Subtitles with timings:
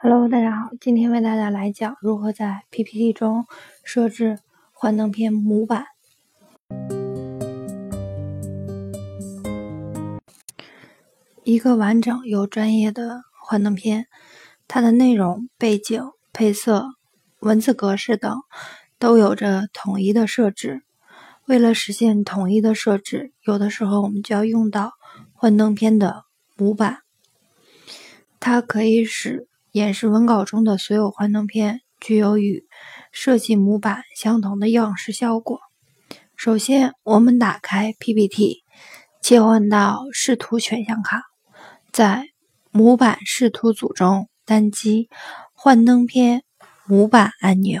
[0.00, 3.46] Hello，大家好，今天为大家来讲如何在 PPT 中
[3.82, 4.38] 设置
[4.70, 5.86] 幻灯片模板。
[11.42, 14.06] 一个完整又专业的幻灯片，
[14.68, 16.00] 它的内容、背景、
[16.32, 16.90] 配色、
[17.40, 18.32] 文字格式等
[19.00, 20.82] 都有着统一的设置。
[21.46, 24.92] 为了实现统一的设置，有的时候我们就要用到
[25.32, 26.22] 幻灯片的
[26.56, 26.98] 模板，
[28.38, 29.48] 它可以使。
[29.78, 32.66] 演示文稿中的所有幻灯片具有与
[33.12, 35.60] 设计模板相同的样式效果。
[36.34, 38.64] 首先，我们打开 PPT，
[39.22, 41.22] 切换到视图选项卡，
[41.92, 42.24] 在
[42.72, 45.08] 模板视图组中单击
[45.52, 46.42] 幻灯片
[46.84, 47.80] 模板按钮。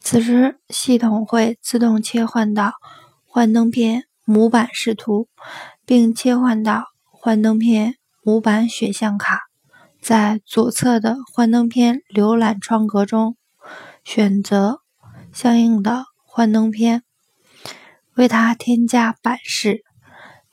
[0.00, 2.74] 此时，系统会自动切换到
[3.24, 5.28] 幻灯片模板视图，
[5.86, 9.47] 并切换到幻灯片模板选项卡。
[10.00, 13.36] 在左侧的幻灯片浏览窗格中，
[14.04, 14.80] 选择
[15.32, 17.02] 相应的幻灯片，
[18.14, 19.84] 为它添加版式，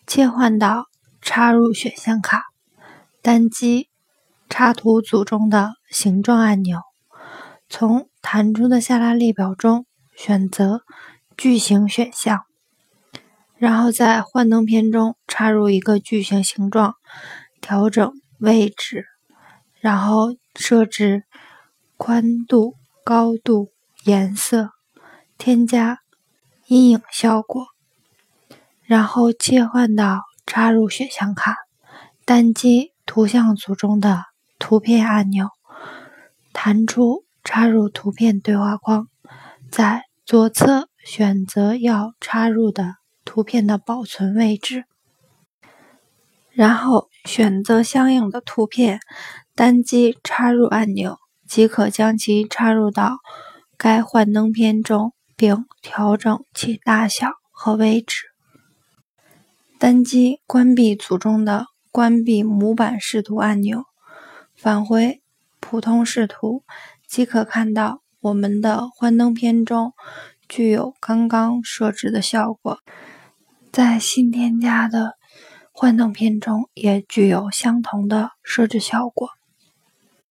[0.05, 0.87] 切换到
[1.21, 2.43] 插入选项卡，
[3.21, 3.89] 单击
[4.49, 6.81] 插图组中的形状按钮，
[7.69, 10.81] 从弹出的下拉列表中选择
[11.37, 12.41] 矩形选项，
[13.57, 16.95] 然后在幻灯片中插入一个矩形形状，
[17.61, 19.05] 调整位置。
[19.86, 21.25] 然后设置
[21.95, 23.69] 宽度、高度、
[24.03, 24.72] 颜色，
[25.38, 26.00] 添加
[26.66, 27.67] 阴影效果，
[28.81, 31.55] 然后切换到插入选项卡，
[32.25, 34.23] 单击图像组中的
[34.58, 35.50] 图片按钮，
[36.52, 39.08] 弹出插入图片对话框，
[39.70, 44.86] 在左侧选择要插入的图片的保存位置，
[46.53, 49.01] 然后选择相应的图片。
[49.53, 53.17] 单击插入按钮即可将其插入到
[53.77, 58.25] 该幻灯片中，并调整其大小和位置。
[59.80, 63.83] 单击关闭组中的关闭模板视图按钮，
[64.55, 65.21] 返回
[65.59, 66.64] 普通视图，
[67.08, 69.93] 即可看到我们的幻灯片中
[70.49, 72.80] 具有刚刚设置的效果。
[73.71, 75.15] 在新添加的
[75.77, 79.31] 幻灯片中也具有相同的设置效果。